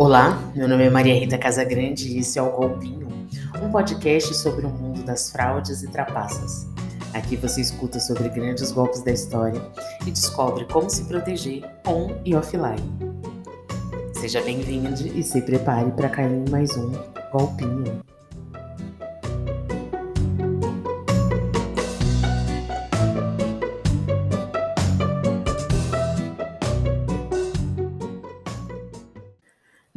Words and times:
Olá, 0.00 0.50
meu 0.56 0.66
nome 0.66 0.86
é 0.86 0.88
Maria 0.88 1.12
Rita 1.12 1.36
Casagrande 1.36 2.08
e 2.08 2.20
esse 2.20 2.38
é 2.38 2.42
o 2.42 2.50
Golpinho, 2.50 3.06
um 3.62 3.70
podcast 3.70 4.34
sobre 4.34 4.64
o 4.64 4.70
mundo 4.70 5.02
das 5.02 5.30
fraudes 5.30 5.82
e 5.82 5.90
trapaças. 5.90 6.66
Aqui 7.12 7.36
você 7.36 7.60
escuta 7.60 8.00
sobre 8.00 8.30
grandes 8.30 8.72
golpes 8.72 9.02
da 9.02 9.12
história 9.12 9.60
e 10.06 10.10
descobre 10.10 10.64
como 10.64 10.88
se 10.88 11.04
proteger 11.04 11.62
on 11.86 12.18
e 12.24 12.34
offline. 12.34 12.82
Seja 14.14 14.40
bem-vindo 14.40 15.06
e 15.06 15.22
se 15.22 15.42
prepare 15.42 15.90
para 15.90 16.08
cair 16.08 16.32
em 16.32 16.50
mais 16.50 16.74
um 16.78 16.92
Golpinho. 17.30 18.00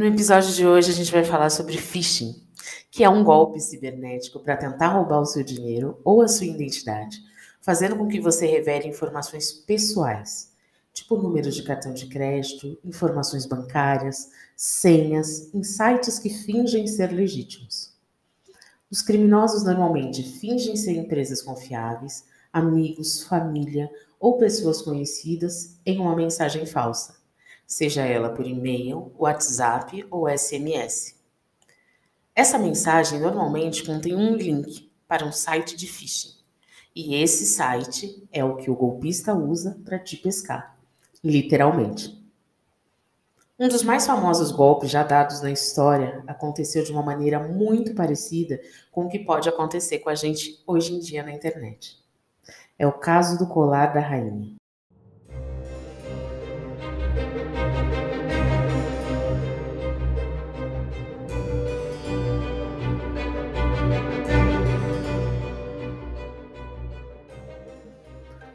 No 0.04 0.10
episódio 0.10 0.52
de 0.52 0.68
hoje 0.68 0.92
a 0.92 0.94
gente 0.94 1.14
vai 1.14 1.24
falar 1.24 1.50
sobre 1.50 1.78
phishing, 1.78 2.36
que 2.92 3.06
é 3.06 3.10
um 3.10 3.24
golpe 3.24 3.58
cibernético 3.62 4.38
para 4.38 4.58
tentar 4.58 4.90
roubar 4.90 5.22
o 5.22 5.26
seu 5.26 5.46
dinheiro 5.46 5.98
ou 6.04 6.22
a 6.22 6.28
sua 6.28 6.46
identidade, 6.46 7.22
fazendo 7.62 7.96
com 7.96 8.10
que 8.10 8.20
você 8.20 8.46
revele 8.46 8.90
informações 8.90 9.54
pessoais, 9.54 10.52
tipo 10.92 11.16
números 11.16 11.56
de 11.56 11.64
cartão 11.64 11.94
de 11.94 12.08
crédito, 12.08 12.78
informações 12.84 13.46
bancárias, 13.46 14.30
senhas, 14.58 15.50
em 15.54 15.64
sites 15.64 16.20
que 16.20 16.30
fingem 16.30 16.86
ser 16.86 17.14
legítimos. 17.14 17.94
Os 18.92 19.02
criminosos 19.02 19.64
normalmente 19.64 20.22
fingem 20.22 20.76
ser 20.76 20.98
empresas 20.98 21.42
confiáveis, 21.42 22.26
amigos, 22.52 23.24
família 23.24 23.90
ou 24.20 24.38
pessoas 24.38 24.82
conhecidas 24.82 25.78
em 25.86 25.98
uma 25.98 26.14
mensagem 26.14 26.66
falsa 26.66 27.23
seja 27.74 28.06
ela 28.06 28.30
por 28.30 28.46
e-mail, 28.46 29.12
WhatsApp 29.18 30.06
ou 30.12 30.30
SMS. 30.30 31.16
Essa 32.36 32.60
mensagem 32.60 33.20
normalmente 33.20 33.84
contém 33.84 34.16
um 34.16 34.36
link 34.36 34.92
para 35.08 35.26
um 35.26 35.32
site 35.32 35.76
de 35.76 35.88
phishing. 35.88 36.36
E 36.96 37.16
esse 37.16 37.48
site 37.48 38.28
é 38.32 38.46
o 38.46 38.58
que 38.58 38.70
o 38.70 38.76
golpista 38.76 39.34
usa 39.34 39.76
para 39.84 39.98
te 39.98 40.16
pescar, 40.18 40.78
literalmente. 41.24 42.24
Um 43.60 43.68
dos 43.68 43.82
mais 43.82 44.06
famosos 44.06 44.52
golpes 44.52 44.92
já 44.92 45.02
dados 45.02 45.42
na 45.42 45.50
história 45.50 46.24
aconteceu 46.28 46.84
de 46.84 46.92
uma 46.92 47.02
maneira 47.02 47.40
muito 47.40 47.96
parecida 47.96 48.62
com 48.92 49.06
o 49.06 49.10
que 49.10 49.18
pode 49.18 49.50
acontecer 49.50 49.98
com 49.98 50.12
a 50.12 50.16
gente 50.16 50.62
hoje 50.68 50.94
em 50.94 51.00
dia 51.00 51.24
na 51.24 51.32
internet. 51.32 51.98
É 52.78 52.86
o 52.86 52.94
caso 52.94 53.36
do 53.40 53.48
colar 53.48 53.88
da 53.88 54.00
rainha. 54.00 54.54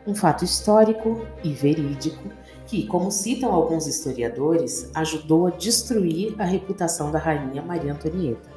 Um 0.09 0.14
fato 0.14 0.42
histórico 0.42 1.27
e 1.45 1.53
verídico 1.53 2.31
que, 2.67 2.87
como 2.87 3.11
citam 3.11 3.53
alguns 3.53 3.87
historiadores, 3.87 4.91
ajudou 4.95 5.47
a 5.47 5.51
destruir 5.51 6.34
a 6.39 6.45
reputação 6.45 7.11
da 7.11 7.19
rainha 7.19 7.61
Maria 7.61 7.92
Antonieta, 7.92 8.48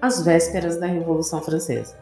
às 0.00 0.22
vésperas 0.22 0.76
da 0.78 0.86
Revolução 0.86 1.42
Francesa. 1.42 1.98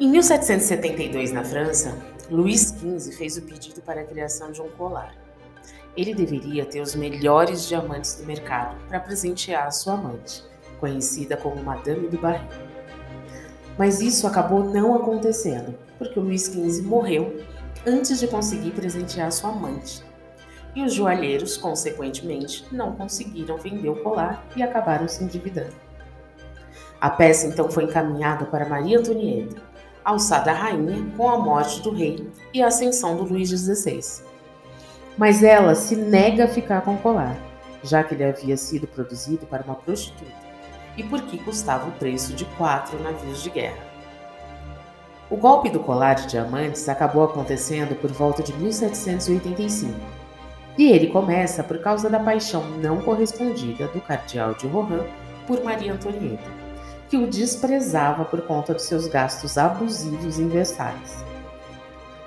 Em 0.00 0.10
1772, 0.10 1.30
na 1.30 1.44
França, 1.44 1.96
Luís 2.28 2.74
XV 2.76 3.12
fez 3.12 3.36
o 3.36 3.42
pedido 3.42 3.80
para 3.82 4.00
a 4.00 4.04
criação 4.04 4.50
de 4.50 4.60
um 4.60 4.68
colar. 4.70 5.14
Ele 5.96 6.14
deveria 6.14 6.66
ter 6.66 6.80
os 6.80 6.96
melhores 6.96 7.68
diamantes 7.68 8.16
do 8.16 8.26
mercado 8.26 8.76
para 8.88 8.98
presentear 8.98 9.68
a 9.68 9.70
sua 9.70 9.94
amante, 9.94 10.42
conhecida 10.80 11.36
como 11.36 11.62
Madame 11.62 12.08
du 12.08 12.18
Barry. 12.18 12.48
Mas 13.78 14.00
isso 14.00 14.26
acabou 14.26 14.64
não 14.64 14.96
acontecendo, 14.96 15.78
porque 16.02 16.18
o 16.18 16.22
Luís 16.22 16.46
XV 16.46 16.82
morreu 16.82 17.40
antes 17.86 18.18
de 18.18 18.26
conseguir 18.26 18.72
presentear 18.72 19.30
sua 19.30 19.50
amante. 19.50 20.02
E 20.74 20.82
os 20.82 20.92
joalheiros, 20.92 21.56
consequentemente, 21.56 22.66
não 22.72 22.96
conseguiram 22.96 23.56
vender 23.56 23.88
o 23.88 24.02
colar 24.02 24.44
e 24.56 24.62
acabaram 24.62 25.06
se 25.06 25.22
endividando. 25.22 25.74
A 27.00 27.08
peça 27.08 27.46
então 27.46 27.70
foi 27.70 27.84
encaminhada 27.84 28.46
para 28.46 28.68
Maria 28.68 28.98
Antonieta, 28.98 29.62
alçada 30.04 30.52
rainha 30.52 31.04
com 31.16 31.28
a 31.28 31.38
morte 31.38 31.80
do 31.82 31.90
rei 31.92 32.28
e 32.52 32.62
a 32.62 32.66
ascensão 32.66 33.16
do 33.16 33.24
Luís 33.24 33.50
XVI. 33.50 34.24
Mas 35.16 35.42
ela 35.42 35.74
se 35.74 35.94
nega 35.94 36.44
a 36.44 36.48
ficar 36.48 36.80
com 36.80 36.94
o 36.94 36.98
colar, 36.98 37.36
já 37.82 38.02
que 38.02 38.14
ele 38.14 38.24
havia 38.24 38.56
sido 38.56 38.86
produzido 38.86 39.46
para 39.46 39.62
uma 39.62 39.74
prostituta 39.74 40.42
e 40.96 41.02
porque 41.02 41.38
custava 41.38 41.88
o 41.88 41.92
preço 41.92 42.34
de 42.34 42.44
quatro 42.56 43.00
navios 43.02 43.42
de 43.42 43.50
guerra. 43.50 43.91
O 45.32 45.36
golpe 45.38 45.70
do 45.70 45.80
colar 45.80 46.12
de 46.12 46.26
diamantes 46.26 46.86
acabou 46.90 47.24
acontecendo 47.24 47.98
por 47.98 48.12
volta 48.12 48.42
de 48.42 48.52
1785. 48.52 49.98
E 50.76 50.92
ele 50.92 51.06
começa 51.06 51.64
por 51.64 51.78
causa 51.78 52.10
da 52.10 52.20
paixão 52.20 52.62
não 52.82 53.00
correspondida 53.00 53.88
do 53.88 54.00
cardeal 54.02 54.52
de 54.52 54.66
Rohan 54.66 55.06
por 55.46 55.64
Maria 55.64 55.94
Antonieta, 55.94 56.50
que 57.08 57.16
o 57.16 57.26
desprezava 57.26 58.26
por 58.26 58.42
conta 58.42 58.74
dos 58.74 58.82
seus 58.82 59.06
gastos 59.06 59.56
abusivos 59.56 60.38
em 60.38 60.48
Versalhes. 60.50 61.24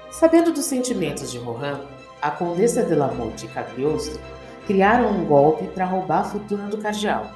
Sabendo 0.10 0.52
dos 0.52 0.66
sentimentos 0.66 1.32
de 1.32 1.38
Rohan, 1.38 1.82
a 2.20 2.32
condessa 2.32 2.82
de 2.82 2.96
Lamotte 2.96 3.46
e 3.46 3.50
Cagliostro 3.50 4.20
criaram 4.66 5.12
um 5.12 5.26
golpe 5.26 5.68
para 5.68 5.86
roubar 5.86 6.22
a 6.22 6.24
fortuna 6.24 6.68
do 6.70 6.80
cardeal. 6.80 7.30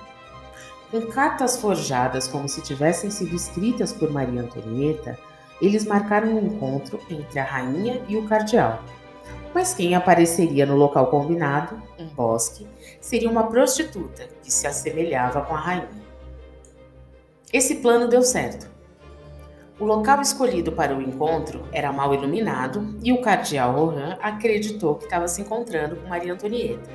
Com 0.89 1.01
cartas 1.01 1.57
forjadas 1.57 2.27
como 2.27 2.49
se 2.49 2.59
tivessem 2.59 3.11
sido 3.11 3.35
escritas 3.35 3.93
por 3.93 4.09
Maria 4.09 4.41
Antonieta, 4.41 5.15
eles 5.61 5.85
marcaram 5.85 6.29
um 6.29 6.45
encontro 6.45 6.99
entre 7.09 7.39
a 7.39 7.43
rainha 7.43 8.01
e 8.07 8.17
o 8.17 8.27
cardeal. 8.27 8.83
Mas 9.53 9.73
quem 9.73 9.95
apareceria 9.95 10.65
no 10.65 10.75
local 10.75 11.07
combinado, 11.07 11.81
um 11.97 12.05
bosque, 12.07 12.67
seria 13.01 13.29
uma 13.29 13.47
prostituta 13.47 14.27
que 14.41 14.51
se 14.51 14.67
assemelhava 14.67 15.41
com 15.41 15.55
a 15.55 15.59
rainha. 15.59 16.09
Esse 17.51 17.75
plano 17.75 18.07
deu 18.07 18.21
certo. 18.21 18.69
O 19.79 19.85
local 19.85 20.21
escolhido 20.21 20.73
para 20.73 20.95
o 20.95 21.01
encontro 21.01 21.63
era 21.71 21.91
mal 21.91 22.13
iluminado 22.13 22.97
e 23.01 23.13
o 23.13 23.21
cardeal 23.21 23.73
Rohan 23.73 24.17
acreditou 24.21 24.95
que 24.95 25.05
estava 25.05 25.27
se 25.27 25.41
encontrando 25.41 25.95
com 25.95 26.09
Maria 26.09 26.33
Antonieta 26.33 26.89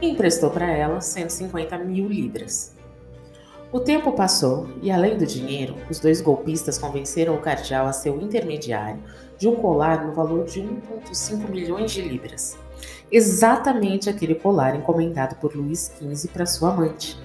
e 0.00 0.08
emprestou 0.08 0.48
para 0.50 0.70
ela 0.70 1.00
150 1.00 1.76
mil 1.78 2.08
libras. 2.08 2.74
O 3.72 3.78
tempo 3.78 4.10
passou 4.10 4.68
e, 4.82 4.90
além 4.90 5.16
do 5.16 5.24
dinheiro, 5.24 5.76
os 5.88 6.00
dois 6.00 6.20
golpistas 6.20 6.76
convenceram 6.76 7.36
o 7.36 7.40
cardeal 7.40 7.86
a 7.86 7.92
ser 7.92 8.10
o 8.10 8.20
intermediário 8.20 9.00
de 9.38 9.46
um 9.46 9.54
colar 9.54 10.04
no 10.04 10.12
valor 10.12 10.44
de 10.44 10.60
1,5 10.60 11.48
milhões 11.48 11.92
de 11.92 12.02
libras. 12.02 12.58
Exatamente 13.12 14.10
aquele 14.10 14.34
colar 14.34 14.74
encomendado 14.74 15.36
por 15.36 15.54
Luís 15.54 15.92
XV 16.00 16.28
para 16.32 16.46
sua 16.46 16.72
amante. 16.72 17.16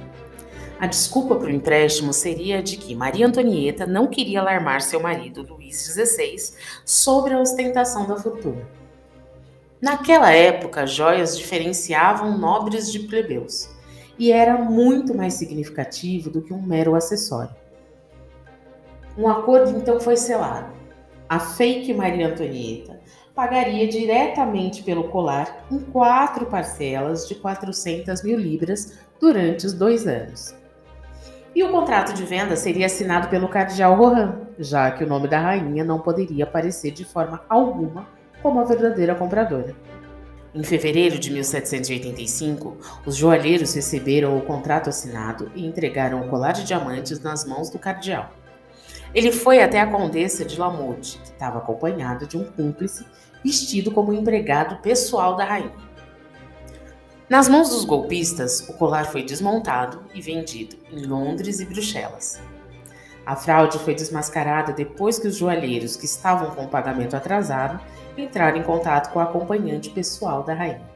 A 0.80 0.86
desculpa 0.86 1.36
para 1.36 1.48
o 1.48 1.52
empréstimo 1.52 2.14
seria 2.14 2.62
de 2.62 2.78
que 2.78 2.94
Maria 2.94 3.26
Antonieta 3.26 3.88
não 3.88 4.06
queria 4.06 4.40
alarmar 4.40 4.82
seu 4.82 5.00
marido, 5.00 5.42
Luís 5.42 5.78
XVI, 5.84 6.36
sobre 6.86 7.34
a 7.34 7.40
ostentação 7.40 8.06
da 8.06 8.18
fortuna. 8.18 8.68
Naquela 9.82 10.32
época, 10.32 10.86
joias 10.86 11.36
diferenciavam 11.36 12.38
nobres 12.38 12.92
de 12.92 13.00
plebeus 13.00 13.74
e 14.18 14.32
era 14.32 14.58
muito 14.58 15.16
mais 15.16 15.34
significativo 15.34 16.30
do 16.30 16.42
que 16.42 16.54
um 16.54 16.62
mero 16.62 16.96
acessório. 16.96 17.56
Um 19.18 19.28
acordo 19.28 19.78
então 19.78 20.00
foi 20.00 20.18
selado. 20.18 20.74
A 21.28 21.40
fake 21.40 21.94
Maria 21.94 22.28
Antonieta 22.28 23.00
pagaria 23.34 23.88
diretamente 23.88 24.84
pelo 24.84 25.06
colar 25.10 25.66
em 25.72 25.80
quatro 25.80 26.46
parcelas 26.46 27.28
de 27.28 27.36
400 27.36 28.24
mil 28.24 28.38
libras 28.38 29.00
durante 29.20 29.66
os 29.66 29.74
dois 29.74 30.08
anos. 30.08 30.56
E 31.54 31.64
o 31.64 31.72
contrato 31.72 32.14
de 32.14 32.24
venda 32.24 32.56
seria 32.56 32.86
assinado 32.86 33.30
pelo 33.30 33.48
cardeal 33.48 33.96
Rohan, 33.96 34.42
já 34.60 34.92
que 34.92 35.04
o 35.04 35.08
nome 35.08 35.28
da 35.28 35.40
rainha 35.40 35.84
não 35.84 36.00
poderia 36.00 36.44
aparecer 36.44 36.92
de 36.92 37.06
forma 37.06 37.42
alguma 37.48 38.08
como 38.42 38.60
a 38.60 38.66
verdadeira 38.66 39.16
compradora. 39.16 39.74
Em 40.56 40.64
fevereiro 40.64 41.20
de 41.20 41.30
1785, 41.32 42.78
os 43.06 43.18
joalheiros 43.18 43.74
receberam 43.74 44.38
o 44.38 44.42
contrato 44.42 44.90
assinado 44.90 45.52
e 45.54 45.66
entregaram 45.66 46.22
o 46.22 46.30
colar 46.30 46.54
de 46.54 46.64
diamantes 46.64 47.20
nas 47.20 47.44
mãos 47.44 47.70
do 47.70 47.78
cardeal. 47.78 48.32
Ele 49.14 49.34
foi 49.34 49.62
até 49.62 49.82
a 49.82 49.92
condessa 49.92 50.46
de 50.46 50.58
Lamotte, 50.58 51.18
que 51.18 51.26
estava 51.26 51.58
acompanhada 51.58 52.26
de 52.26 52.38
um 52.38 52.46
cúmplice 52.46 53.06
vestido 53.44 53.92
como 53.92 54.14
empregado 54.14 54.82
pessoal 54.82 55.36
da 55.36 55.44
rainha. 55.44 55.76
Nas 57.30 57.50
mãos 57.50 57.70
dos 57.72 57.84
golpistas, 57.84 58.62
o 58.70 58.74
colar 58.76 59.08
foi 59.12 59.24
desmontado 59.24 60.06
e 60.14 60.22
vendido 60.22 60.78
em 60.90 61.06
Londres 61.06 61.60
e 61.60 61.66
Bruxelas. 61.66 62.40
A 63.26 63.36
fraude 63.36 63.80
foi 63.80 63.96
desmascarada 63.96 64.72
depois 64.72 65.18
que 65.18 65.28
os 65.28 65.38
joalheiros 65.38 65.96
que 65.96 66.06
estavam 66.06 66.52
com 66.52 66.66
o 66.66 66.70
pagamento 66.70 67.16
atrasado 67.16 67.80
entrar 68.16 68.56
em 68.56 68.62
contato 68.62 69.12
com 69.12 69.20
a 69.20 69.24
acompanhante 69.24 69.90
pessoal 69.90 70.44
da 70.44 70.54
rainha. 70.54 70.88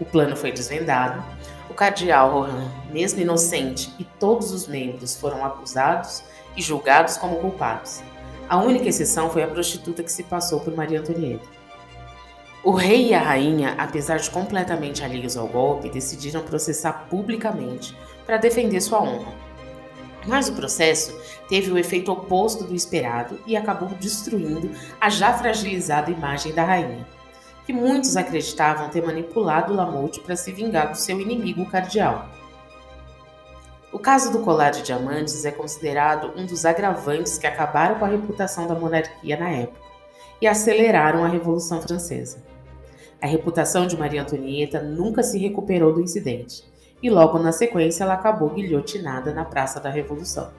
O 0.00 0.04
plano 0.04 0.36
foi 0.36 0.52
desvendado, 0.52 1.24
o 1.68 1.74
cardeal 1.74 2.30
Rohan, 2.30 2.70
mesmo 2.92 3.20
inocente, 3.20 3.92
e 3.98 4.04
todos 4.04 4.52
os 4.52 4.68
membros 4.68 5.16
foram 5.16 5.44
acusados 5.44 6.22
e 6.56 6.62
julgados 6.62 7.16
como 7.16 7.36
culpados. 7.36 8.02
A 8.48 8.58
única 8.58 8.88
exceção 8.88 9.28
foi 9.28 9.42
a 9.42 9.48
prostituta 9.48 10.04
que 10.04 10.12
se 10.12 10.22
passou 10.22 10.60
por 10.60 10.74
Maria 10.76 11.00
Antonieta. 11.00 11.48
O 12.62 12.70
rei 12.70 13.08
e 13.08 13.14
a 13.14 13.20
rainha, 13.20 13.74
apesar 13.78 14.18
de 14.18 14.30
completamente 14.30 15.02
alheios 15.02 15.36
ao 15.36 15.48
golpe, 15.48 15.90
decidiram 15.90 16.42
processar 16.42 17.06
publicamente 17.10 17.96
para 18.24 18.36
defender 18.36 18.80
sua 18.80 19.00
honra. 19.00 19.45
Mas 20.26 20.48
o 20.48 20.54
processo 20.54 21.16
teve 21.48 21.70
o 21.70 21.78
efeito 21.78 22.10
oposto 22.10 22.64
do 22.64 22.74
esperado 22.74 23.38
e 23.46 23.56
acabou 23.56 23.88
destruindo 23.90 24.70
a 25.00 25.08
já 25.08 25.32
fragilizada 25.32 26.10
imagem 26.10 26.52
da 26.52 26.64
rainha, 26.64 27.06
que 27.64 27.72
muitos 27.72 28.16
acreditavam 28.16 28.88
ter 28.88 29.04
manipulado 29.04 29.74
Lamotte 29.74 30.20
para 30.20 30.36
se 30.36 30.52
vingar 30.52 30.90
do 30.90 30.96
seu 30.96 31.20
inimigo 31.20 31.64
cardeal. 31.66 32.28
O 33.92 33.98
caso 33.98 34.32
do 34.32 34.40
colar 34.40 34.70
de 34.70 34.82
diamantes 34.82 35.44
é 35.44 35.50
considerado 35.50 36.32
um 36.36 36.44
dos 36.44 36.66
agravantes 36.66 37.38
que 37.38 37.46
acabaram 37.46 37.98
com 37.98 38.04
a 38.04 38.08
reputação 38.08 38.66
da 38.66 38.74
monarquia 38.74 39.36
na 39.36 39.48
época 39.48 39.80
e 40.40 40.46
aceleraram 40.46 41.24
a 41.24 41.28
Revolução 41.28 41.80
Francesa. 41.80 42.44
A 43.22 43.26
reputação 43.26 43.86
de 43.86 43.96
Maria 43.96 44.22
Antonieta 44.22 44.82
nunca 44.82 45.22
se 45.22 45.38
recuperou 45.38 45.94
do 45.94 46.02
incidente, 46.02 46.62
e 47.02 47.10
logo 47.10 47.38
na 47.38 47.52
sequência 47.52 48.04
ela 48.04 48.14
acabou 48.14 48.50
guilhotinada 48.50 49.32
na 49.32 49.44
Praça 49.44 49.80
da 49.80 49.90
Revolução. 49.90 50.50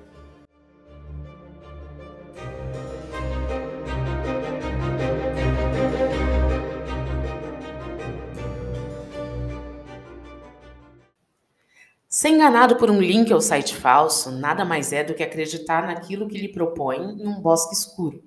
Ser 12.17 12.29
enganado 12.29 12.77
por 12.77 12.89
um 12.89 12.99
link 12.99 13.31
ou 13.31 13.39
site 13.39 13.75
falso 13.75 14.31
nada 14.31 14.65
mais 14.65 14.91
é 14.91 15.03
do 15.03 15.13
que 15.13 15.21
acreditar 15.21 15.85
naquilo 15.85 16.27
que 16.27 16.37
lhe 16.37 16.47
propõe 16.47 16.97
em 16.97 17.27
um 17.27 17.39
bosque 17.39 17.75
escuro. 17.75 18.23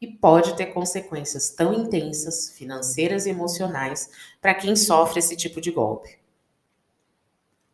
E 0.00 0.06
pode 0.06 0.54
ter 0.54 0.66
consequências 0.66 1.50
tão 1.50 1.74
intensas, 1.74 2.50
financeiras 2.50 3.26
e 3.26 3.30
emocionais, 3.30 4.08
para 4.40 4.54
quem 4.54 4.76
sofre 4.76 5.18
esse 5.18 5.34
tipo 5.36 5.60
de 5.60 5.72
golpe. 5.72 6.17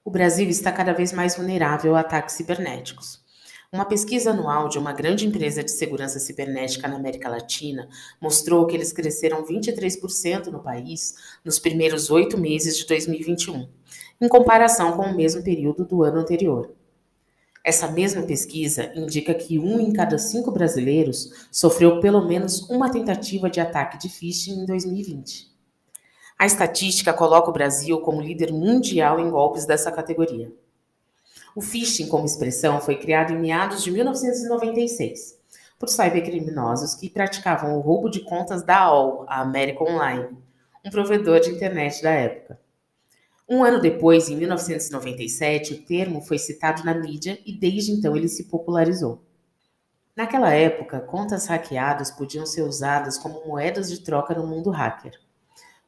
O 0.07 0.11
Brasil 0.11 0.47
está 0.51 0.71
cada 0.71 0.93
vez 0.93 1.15
mais 1.15 1.35
vulnerável 1.35 1.97
a 1.97 2.01
ataques 2.01 2.35
cibernéticos. 2.35 3.25
Uma 3.73 3.87
pesquisa 3.87 4.33
anual 4.33 4.69
de 4.69 4.79
uma 4.79 4.93
grande 4.93 5.27
empresa 5.27 5.65
de 5.65 5.71
segurança 5.71 6.19
cibernética 6.19 6.87
na 6.87 6.97
América 6.97 7.27
Latina 7.27 7.89
mostrou 8.21 8.67
que 8.67 8.77
eles 8.77 8.93
cresceram 8.93 9.43
23% 9.43 10.49
no 10.49 10.63
país 10.63 11.15
nos 11.43 11.59
primeiros 11.59 12.11
oito 12.11 12.37
meses 12.37 12.77
de 12.77 12.87
2021 12.87 13.67
em 14.21 14.29
comparação 14.29 14.93
com 14.95 15.05
o 15.05 15.17
mesmo 15.17 15.43
período 15.43 15.87
do 15.87 16.03
ano 16.03 16.19
anterior. 16.19 16.71
Essa 17.65 17.91
mesma 17.91 18.25
pesquisa 18.25 18.93
indica 18.95 19.33
que 19.33 19.59
um 19.59 19.81
em 19.81 19.91
cada 19.91 20.19
cinco 20.19 20.51
brasileiros 20.51 21.49
sofreu 21.51 21.99
pelo 21.99 22.29
menos 22.29 22.69
uma 22.69 22.91
tentativa 22.91 23.49
de 23.49 23.59
ataque 23.59 23.97
de 23.97 24.11
phishing 24.11 24.65
em 24.65 24.67
2020. 24.67 25.54
A 26.39 26.47
estatística 26.47 27.13
coloca 27.13 27.49
o 27.49 27.53
Brasil 27.53 28.01
como 28.01 28.21
líder 28.21 28.53
mundial 28.53 29.21
em 29.21 29.31
golpes 29.31 29.65
dessa 29.65 29.91
categoria. 29.93 30.53
O 31.55 31.63
phishing, 31.63 32.09
como 32.09 32.25
expressão, 32.25 32.81
foi 32.81 32.97
criado 32.97 33.33
em 33.33 33.39
meados 33.39 33.83
de 33.83 33.91
1996 33.91 35.39
por 35.79 35.89
cybercriminosos 35.89 36.95
que 36.95 37.11
praticavam 37.11 37.77
o 37.77 37.81
roubo 37.81 38.09
de 38.09 38.21
contas 38.21 38.63
da 38.63 38.79
AOL, 38.79 39.25
a 39.29 39.41
América 39.41 39.85
Online, 39.85 40.37
um 40.85 40.91
provedor 40.91 41.41
de 41.41 41.51
internet 41.51 42.03
da 42.03 42.11
época. 42.11 42.59
Um 43.49 43.63
ano 43.63 43.81
depois, 43.81 44.29
em 44.29 44.37
1997, 44.37 45.75
o 45.75 45.83
termo 45.83 46.23
foi 46.23 46.39
citado 46.39 46.83
na 46.85 46.95
mídia 46.95 47.39
e 47.45 47.53
desde 47.53 47.93
então 47.93 48.17
ele 48.17 48.29
se 48.29 48.45
popularizou. 48.45 49.23
Naquela 50.17 50.53
época, 50.53 51.01
contas 51.01 51.47
hackeadas 51.47 52.11
podiam 52.11 52.47
ser 52.47 52.63
usadas 52.63 53.19
como 53.19 53.47
moedas 53.47 53.91
de 53.91 54.01
troca 54.01 54.35
no 54.35 54.47
mundo 54.47 54.71
hacker. 54.71 55.21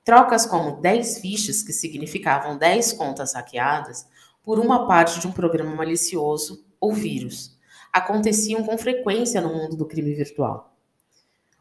Trocas 0.06 0.47
como 0.47 0.81
10 0.81 1.19
fichas, 1.19 1.64
que 1.64 1.73
significavam 1.73 2.56
10 2.56 2.93
contas 2.93 3.35
hackeadas, 3.35 4.06
por 4.44 4.61
uma 4.61 4.87
parte 4.87 5.19
de 5.19 5.26
um 5.26 5.32
programa 5.32 5.75
malicioso 5.75 6.64
ou 6.79 6.94
vírus, 6.94 7.58
aconteciam 7.93 8.62
com 8.62 8.79
frequência 8.79 9.41
no 9.41 9.53
mundo 9.53 9.76
do 9.76 9.85
crime 9.85 10.14
virtual. 10.14 10.73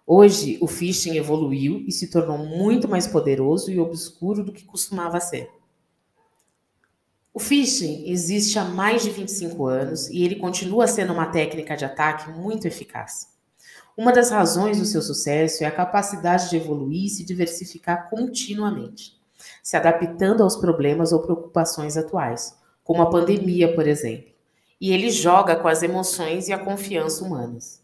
Hoje, 0.05 0.59
o 0.61 0.67
phishing 0.67 1.17
evoluiu 1.17 1.83
e 1.87 1.91
se 1.91 2.05
tornou 2.05 2.37
muito 2.37 2.87
mais 2.87 3.07
poderoso 3.07 3.71
e 3.71 3.79
obscuro 3.79 4.43
do 4.43 4.53
que 4.53 4.63
costumava 4.63 5.19
ser. 5.19 5.49
O 7.33 7.39
phishing 7.39 8.11
existe 8.11 8.59
há 8.59 8.63
mais 8.63 9.01
de 9.01 9.09
25 9.09 9.65
anos 9.65 10.07
e 10.09 10.23
ele 10.23 10.35
continua 10.35 10.85
sendo 10.85 11.13
uma 11.13 11.31
técnica 11.31 11.75
de 11.75 11.83
ataque 11.83 12.29
muito 12.29 12.67
eficaz. 12.67 13.34
Uma 13.97 14.11
das 14.11 14.29
razões 14.29 14.77
do 14.77 14.85
seu 14.85 15.01
sucesso 15.01 15.63
é 15.63 15.67
a 15.67 15.71
capacidade 15.71 16.49
de 16.49 16.57
evoluir 16.57 17.05
e 17.05 17.09
se 17.09 17.23
diversificar 17.23 18.09
continuamente, 18.09 19.17
se 19.63 19.77
adaptando 19.77 20.43
aos 20.43 20.57
problemas 20.57 21.13
ou 21.13 21.21
preocupações 21.21 21.95
atuais, 21.95 22.57
como 22.83 23.01
a 23.01 23.09
pandemia, 23.09 23.73
por 23.73 23.87
exemplo. 23.87 24.33
E 24.81 24.91
ele 24.91 25.09
joga 25.09 25.55
com 25.55 25.69
as 25.69 25.81
emoções 25.81 26.49
e 26.49 26.53
a 26.53 26.59
confiança 26.59 27.23
humanas. 27.23 27.81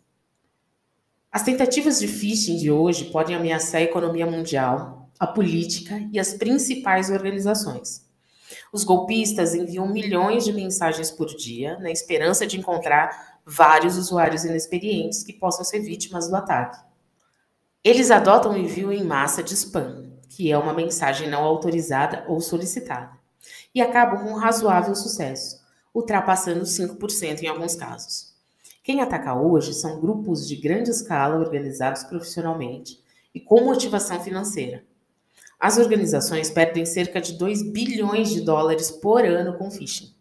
As 1.32 1.44
tentativas 1.44 2.02
de 2.02 2.10
phishing 2.10 2.58
de 2.58 2.70
hoje 2.70 3.06
podem 3.06 3.34
ameaçar 3.34 3.80
a 3.80 3.86
economia 3.86 4.26
mundial, 4.26 5.10
a 5.18 5.26
política 5.26 5.98
e 6.12 6.20
as 6.20 6.34
principais 6.34 7.10
organizações. 7.10 8.06
Os 8.74 8.84
golpistas 8.84 9.56
enviam 9.56 9.88
milhões 9.88 10.44
de 10.44 10.52
mensagens 10.52 11.10
por 11.10 11.28
dia, 11.28 11.80
na 11.80 11.90
esperança 11.90 12.46
de 12.46 12.60
encontrar 12.60 13.31
vários 13.52 13.98
usuários 13.98 14.46
inexperientes 14.46 15.24
que 15.24 15.34
possam 15.34 15.66
ser 15.66 15.80
vítimas 15.80 16.30
do 16.30 16.36
ataque. 16.36 16.80
Eles 17.84 18.12
adotam 18.12 18.54
o 18.54 18.58
envio 18.58 18.92
em 18.92 19.04
massa 19.04 19.42
de 19.42 19.54
spam, 19.54 20.12
que 20.30 20.52
é 20.52 20.58
uma 20.58 20.74
mensagem 20.74 21.30
não 21.30 21.44
autorizada 21.44 22.24
ou 22.28 22.40
solicitada, 22.40 23.12
e 23.74 23.82
acabam 23.82 24.24
com 24.24 24.32
um 24.32 24.38
razoável 24.38 24.96
sucesso, 24.96 25.60
ultrapassando 25.94 26.64
5% 26.64 27.42
em 27.42 27.48
alguns 27.48 27.76
casos. 27.76 28.34
Quem 28.84 29.02
ataca 29.02 29.36
hoje 29.36 29.74
são 29.74 30.00
grupos 30.00 30.48
de 30.48 30.56
grande 30.56 30.90
escala 30.90 31.38
organizados 31.38 32.04
profissionalmente 32.04 33.00
e 33.34 33.40
com 33.40 33.66
motivação 33.66 34.22
financeira 34.22 34.84
as 35.62 35.78
organizações 35.78 36.50
perdem 36.50 36.88
cerca 36.88 37.22
de 37.22 37.34
2 37.34 37.72
bilhões 37.72 38.32
de 38.32 38.42
dólares 38.42 38.90
por 38.90 39.24
ano 39.24 39.60
com 39.60 39.70
phishing. 39.70 40.12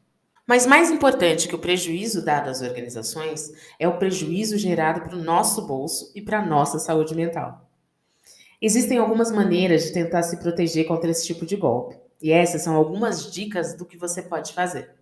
Mas 0.46 0.66
mais 0.66 0.90
importante 0.90 1.46
que 1.46 1.54
o 1.54 1.58
prejuízo 1.58 2.24
dado 2.24 2.48
às 2.48 2.60
organizações 2.60 3.52
é 3.78 3.86
o 3.86 3.98
prejuízo 3.98 4.58
gerado 4.58 5.02
para 5.02 5.16
o 5.16 5.22
nosso 5.22 5.66
bolso 5.66 6.10
e 6.14 6.20
para 6.20 6.40
a 6.40 6.46
nossa 6.46 6.78
saúde 6.78 7.14
mental. 7.14 7.68
Existem 8.60 8.98
algumas 8.98 9.30
maneiras 9.30 9.84
de 9.84 9.92
tentar 9.92 10.22
se 10.22 10.36
proteger 10.38 10.86
contra 10.86 11.10
esse 11.10 11.26
tipo 11.26 11.46
de 11.46 11.56
golpe, 11.56 11.96
e 12.20 12.30
essas 12.30 12.62
são 12.62 12.74
algumas 12.74 13.32
dicas 13.32 13.74
do 13.74 13.86
que 13.86 13.96
você 13.96 14.20
pode 14.20 14.52
fazer. 14.52 14.94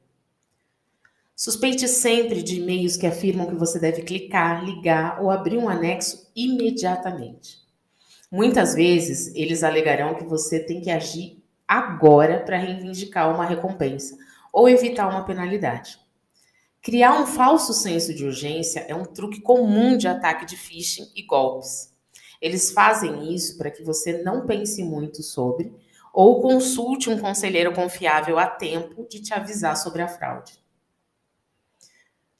Suspeite 1.34 1.86
sempre 1.88 2.42
de 2.42 2.60
e-mails 2.60 2.96
que 2.96 3.06
afirmam 3.06 3.46
que 3.46 3.54
você 3.54 3.78
deve 3.78 4.02
clicar, 4.02 4.64
ligar 4.64 5.22
ou 5.22 5.30
abrir 5.30 5.56
um 5.56 5.68
anexo 5.68 6.30
imediatamente. 6.34 7.58
Muitas 8.30 8.74
vezes 8.74 9.32
eles 9.34 9.62
alegarão 9.62 10.14
que 10.14 10.24
você 10.24 10.60
tem 10.60 10.80
que 10.80 10.90
agir 10.90 11.42
agora 11.66 12.40
para 12.40 12.58
reivindicar 12.58 13.32
uma 13.34 13.46
recompensa 13.46 14.16
ou 14.52 14.68
evitar 14.68 15.08
uma 15.08 15.24
penalidade. 15.24 15.98
Criar 16.80 17.20
um 17.20 17.26
falso 17.26 17.74
senso 17.74 18.14
de 18.14 18.24
urgência 18.24 18.80
é 18.88 18.94
um 18.94 19.04
truque 19.04 19.40
comum 19.40 19.96
de 19.96 20.08
ataque 20.08 20.46
de 20.46 20.56
phishing 20.56 21.10
e 21.14 21.22
golpes. 21.22 21.92
Eles 22.40 22.70
fazem 22.70 23.34
isso 23.34 23.58
para 23.58 23.70
que 23.70 23.82
você 23.82 24.22
não 24.22 24.46
pense 24.46 24.82
muito 24.82 25.22
sobre 25.22 25.74
ou 26.12 26.40
consulte 26.40 27.10
um 27.10 27.18
conselheiro 27.18 27.72
confiável 27.72 28.38
a 28.38 28.46
tempo 28.46 29.06
de 29.08 29.20
te 29.20 29.34
avisar 29.34 29.76
sobre 29.76 30.02
a 30.02 30.08
fraude. 30.08 30.58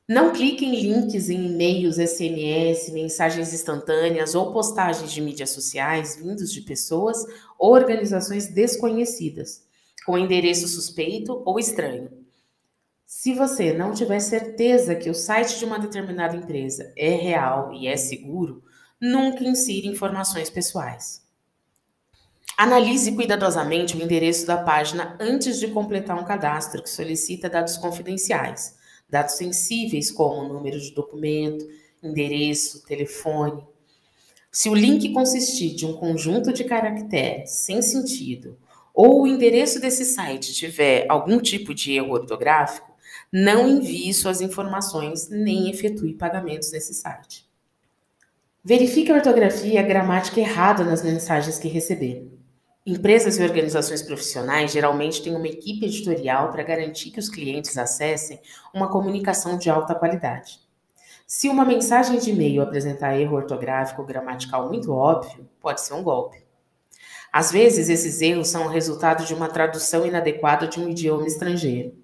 Não 0.08 0.32
clique 0.32 0.64
em 0.64 0.80
links 0.80 1.28
em 1.28 1.46
e-mails, 1.46 1.96
SMS, 1.96 2.90
mensagens 2.90 3.52
instantâneas 3.52 4.34
ou 4.34 4.52
postagens 4.54 5.12
de 5.12 5.20
mídias 5.20 5.50
sociais 5.50 6.16
vindos 6.16 6.50
de 6.50 6.62
pessoas 6.62 7.18
ou 7.58 7.74
organizações 7.74 8.48
desconhecidas, 8.48 9.67
com 10.08 10.16
endereço 10.16 10.66
suspeito 10.66 11.42
ou 11.44 11.58
estranho. 11.58 12.08
Se 13.04 13.34
você 13.34 13.74
não 13.74 13.92
tiver 13.92 14.20
certeza 14.20 14.94
que 14.94 15.10
o 15.10 15.14
site 15.14 15.58
de 15.58 15.66
uma 15.66 15.78
determinada 15.78 16.34
empresa 16.34 16.90
é 16.96 17.10
real 17.10 17.74
e 17.74 17.86
é 17.86 17.94
seguro, 17.94 18.64
nunca 18.98 19.44
insira 19.44 19.86
informações 19.86 20.48
pessoais. 20.48 21.22
Analise 22.56 23.12
cuidadosamente 23.12 23.98
o 23.98 24.02
endereço 24.02 24.46
da 24.46 24.56
página 24.56 25.14
antes 25.20 25.60
de 25.60 25.68
completar 25.68 26.18
um 26.18 26.24
cadastro 26.24 26.82
que 26.82 26.88
solicita 26.88 27.50
dados 27.50 27.76
confidenciais 27.76 28.78
dados 29.10 29.34
sensíveis 29.34 30.10
como 30.10 30.48
número 30.50 30.80
de 30.80 30.90
documento, 30.94 31.66
endereço, 32.02 32.82
telefone. 32.86 33.62
Se 34.50 34.70
o 34.70 34.74
link 34.74 35.12
consistir 35.12 35.74
de 35.74 35.84
um 35.84 35.92
conjunto 35.92 36.50
de 36.50 36.64
caracteres 36.64 37.50
sem 37.50 37.82
sentido 37.82 38.58
ou 39.00 39.23
o 39.23 39.26
endereço 39.28 39.81
desse 39.81 40.05
site 40.05 40.52
tiver 40.52 41.07
algum 41.09 41.38
tipo 41.38 41.73
de 41.73 41.93
erro 41.93 42.14
ortográfico, 42.14 42.93
não 43.33 43.69
envie 43.69 44.12
suas 44.12 44.40
informações 44.40 45.28
nem 45.31 45.71
efetue 45.71 46.14
pagamentos 46.14 46.73
nesse 46.73 46.93
site. 46.93 47.49
Verifique 48.64 49.12
a 49.12 49.14
ortografia 49.14 49.75
e 49.75 49.78
a 49.78 49.83
gramática 49.85 50.40
errada 50.40 50.83
nas 50.83 51.05
mensagens 51.05 51.61
que 51.61 51.69
receber. 51.69 52.28
Empresas 52.85 53.38
e 53.38 53.43
organizações 53.45 54.02
profissionais 54.02 54.73
geralmente 54.73 55.23
têm 55.23 55.37
uma 55.37 55.47
equipe 55.47 55.87
editorial 55.87 56.50
para 56.50 56.64
garantir 56.64 57.12
que 57.12 57.21
os 57.21 57.28
clientes 57.28 57.78
acessem 57.78 58.40
uma 58.75 58.90
comunicação 58.90 59.57
de 59.57 59.71
alta 59.71 59.95
qualidade. 59.95 60.59
Se 61.25 61.49
uma 61.49 61.64
mensagem 61.64 62.19
de 62.19 62.31
e-mail 62.31 62.62
apresentar 62.62 63.17
erro 63.17 63.37
ortográfico 63.37 64.02
ou 64.02 64.09
gramatical 64.09 64.69
muito 64.69 64.90
óbvio, 64.90 65.49
pode 65.61 65.83
ser 65.83 65.95
um 65.95 66.02
golpe. 66.02 66.48
Às 67.38 67.52
vezes, 67.52 67.88
esses 67.88 68.21
erros 68.21 68.49
são 68.49 68.66
o 68.66 68.68
resultado 68.68 69.25
de 69.25 69.33
uma 69.33 69.47
tradução 69.47 70.04
inadequada 70.04 70.66
de 70.66 70.80
um 70.80 70.88
idioma 70.88 71.25
estrangeiro, 71.25 71.95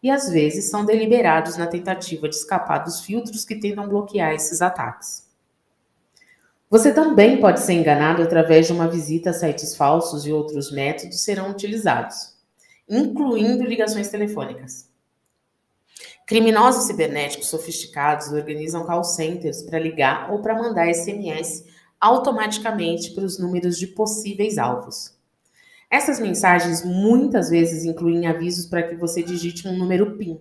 e 0.00 0.08
às 0.08 0.30
vezes 0.30 0.70
são 0.70 0.84
deliberados 0.84 1.56
na 1.56 1.66
tentativa 1.66 2.28
de 2.28 2.36
escapar 2.36 2.78
dos 2.78 3.00
filtros 3.00 3.44
que 3.44 3.56
tentam 3.56 3.88
bloquear 3.88 4.32
esses 4.32 4.62
ataques. 4.62 5.28
Você 6.70 6.94
também 6.94 7.40
pode 7.40 7.58
ser 7.58 7.72
enganado 7.72 8.22
através 8.22 8.68
de 8.68 8.72
uma 8.72 8.86
visita 8.86 9.30
a 9.30 9.32
sites 9.32 9.74
falsos 9.74 10.26
e 10.26 10.32
outros 10.32 10.70
métodos 10.70 11.24
serão 11.24 11.50
utilizados, 11.50 12.36
incluindo 12.88 13.64
ligações 13.64 14.10
telefônicas. 14.10 14.88
Criminosos 16.24 16.84
cibernéticos 16.84 17.48
sofisticados 17.48 18.28
organizam 18.28 18.86
call 18.86 19.02
centers 19.02 19.60
para 19.60 19.80
ligar 19.80 20.30
ou 20.30 20.40
para 20.40 20.54
mandar 20.54 20.86
SMS 20.94 21.64
automaticamente 22.04 23.12
para 23.12 23.24
os 23.24 23.38
números 23.38 23.78
de 23.78 23.86
possíveis 23.86 24.58
alvos. 24.58 25.16
Essas 25.90 26.20
mensagens 26.20 26.84
muitas 26.84 27.48
vezes 27.48 27.86
incluem 27.86 28.26
avisos 28.26 28.66
para 28.66 28.82
que 28.82 28.94
você 28.94 29.22
digite 29.22 29.66
um 29.66 29.78
número 29.78 30.18
PIN 30.18 30.38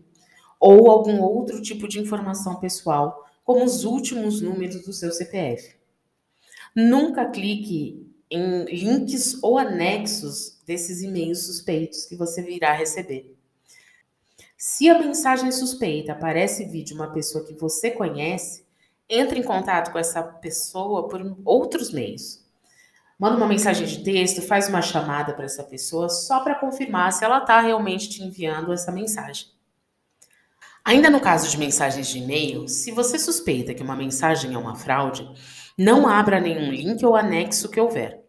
ou 0.59 0.91
algum 0.91 1.21
outro 1.21 1.61
tipo 1.61 1.87
de 1.87 2.01
informação 2.01 2.55
pessoal, 2.55 3.25
como 3.45 3.63
os 3.63 3.85
últimos 3.85 4.41
números 4.41 4.83
do 4.83 4.91
seu 4.91 5.09
CPF. 5.13 5.75
Nunca 6.75 7.29
clique 7.29 8.11
em 8.29 8.65
links 8.65 9.41
ou 9.41 9.57
anexos 9.57 10.59
desses 10.65 11.01
e-mails 11.01 11.45
suspeitos 11.45 12.05
que 12.05 12.15
você 12.15 12.41
virá 12.41 12.73
receber. 12.73 13.37
Se 14.57 14.89
a 14.89 14.99
mensagem 14.99 15.49
suspeita 15.49 16.11
aparece 16.11 16.65
vir 16.65 16.83
de 16.83 16.93
uma 16.93 17.11
pessoa 17.13 17.45
que 17.45 17.53
você 17.53 17.89
conhece, 17.89 18.62
entre 19.09 19.39
em 19.39 19.43
contato 19.43 19.91
com 19.91 19.99
essa 19.99 20.21
pessoa 20.23 21.07
por 21.07 21.21
outros 21.45 21.91
meios. 21.91 22.43
Manda 23.19 23.37
uma 23.37 23.47
mensagem 23.47 23.85
de 23.85 24.03
texto, 24.03 24.41
faz 24.41 24.67
uma 24.67 24.81
chamada 24.81 25.33
para 25.33 25.45
essa 25.45 25.63
pessoa 25.63 26.09
só 26.09 26.43
para 26.43 26.55
confirmar 26.55 27.13
se 27.13 27.23
ela 27.23 27.37
está 27.37 27.61
realmente 27.61 28.09
te 28.09 28.23
enviando 28.23 28.73
essa 28.73 28.91
mensagem. 28.91 29.47
Ainda 30.83 31.09
no 31.09 31.21
caso 31.21 31.49
de 31.49 31.57
mensagens 31.57 32.07
de 32.07 32.19
e-mail, 32.19 32.67
se 32.67 32.91
você 32.91 33.17
suspeita 33.17 33.73
que 33.73 33.81
uma 33.81 33.95
mensagem 33.95 34.53
é 34.53 34.57
uma 34.57 34.75
fraude, 34.75 35.29
não 35.77 36.07
abra 36.07 36.41
nenhum 36.41 36.71
link 36.71 37.05
ou 37.05 37.15
anexo 37.15 37.69
que 37.69 37.79
houver. 37.79 38.21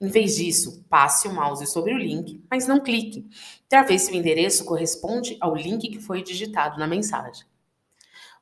Em 0.00 0.08
vez 0.08 0.36
disso, 0.36 0.84
passe 0.88 1.26
o 1.26 1.32
mouse 1.32 1.66
sobre 1.66 1.92
o 1.94 1.98
link, 1.98 2.44
mas 2.50 2.66
não 2.66 2.78
clique, 2.78 3.26
para 3.68 3.82
ver 3.82 3.98
se 3.98 4.12
o 4.12 4.14
endereço 4.14 4.64
corresponde 4.64 5.36
ao 5.40 5.56
link 5.56 5.88
que 5.88 5.98
foi 5.98 6.22
digitado 6.22 6.78
na 6.78 6.86
mensagem. 6.86 7.44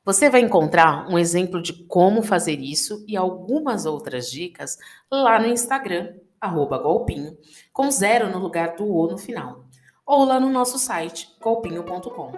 Você 0.05 0.29
vai 0.29 0.41
encontrar 0.41 1.09
um 1.09 1.17
exemplo 1.17 1.59
de 1.59 1.73
como 1.73 2.21
fazer 2.21 2.59
isso 2.59 3.03
e 3.07 3.17
algumas 3.17 3.87
outras 3.87 4.29
dicas 4.29 4.77
lá 5.11 5.39
no 5.39 5.47
Instagram, 5.47 6.13
golpinho, 6.83 7.35
com 7.73 7.89
zero 7.89 8.29
no 8.29 8.37
lugar 8.37 8.75
do 8.75 8.85
O 8.85 9.07
no 9.07 9.17
final, 9.17 9.65
ou 10.05 10.23
lá 10.23 10.39
no 10.39 10.51
nosso 10.51 10.77
site, 10.77 11.35
golpinho.com. 11.41 12.33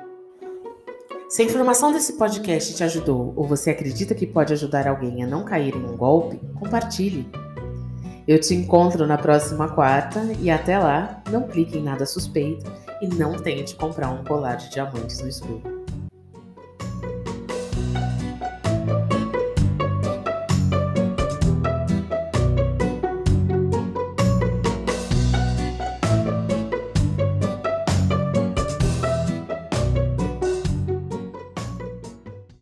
Se 1.28 1.42
a 1.42 1.46
informação 1.46 1.92
desse 1.92 2.14
podcast 2.14 2.74
te 2.74 2.86
ajudou 2.86 3.34
ou 3.36 3.46
você 3.46 3.72
acredita 3.72 4.16
que 4.16 4.26
pode 4.26 4.54
ajudar 4.54 4.88
alguém 4.88 5.22
a 5.26 5.28
não 5.28 5.44
cair 5.44 5.76
em 5.76 5.86
um 5.86 5.98
golpe, 5.98 6.40
compartilhe. 6.58 7.30
Eu 8.26 8.40
te 8.40 8.56
encontro 8.56 9.06
na 9.06 9.18
próxima 9.18 9.68
quarta 9.68 10.22
e 10.40 10.50
até 10.50 10.80
lá, 10.80 11.22
não 11.30 11.46
clique 11.46 11.78
em 11.78 11.84
nada 11.84 12.06
suspeito 12.06 12.66
e 13.02 13.08
não 13.08 13.34
tente 13.34 13.76
comprar 13.76 14.10
um 14.10 14.24
colar 14.24 14.56
de 14.56 14.70
diamantes 14.70 15.20
no 15.20 15.28
escuro. 15.28 15.77